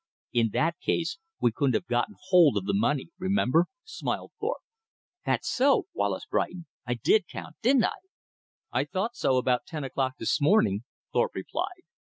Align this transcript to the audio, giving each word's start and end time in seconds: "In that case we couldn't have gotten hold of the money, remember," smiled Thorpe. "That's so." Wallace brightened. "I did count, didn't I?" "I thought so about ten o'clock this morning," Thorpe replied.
"In 0.33 0.49
that 0.53 0.79
case 0.79 1.19
we 1.39 1.51
couldn't 1.51 1.75
have 1.75 1.85
gotten 1.85 2.15
hold 2.29 2.57
of 2.57 2.65
the 2.65 2.73
money, 2.73 3.09
remember," 3.19 3.67
smiled 3.83 4.31
Thorpe. 4.39 4.63
"That's 5.27 5.47
so." 5.47 5.85
Wallace 5.93 6.25
brightened. 6.25 6.65
"I 6.87 6.95
did 6.95 7.27
count, 7.27 7.57
didn't 7.61 7.85
I?" 7.85 7.99
"I 8.71 8.85
thought 8.85 9.15
so 9.15 9.37
about 9.37 9.67
ten 9.67 9.83
o'clock 9.83 10.13
this 10.17 10.41
morning," 10.41 10.85
Thorpe 11.13 11.35
replied. 11.35 11.83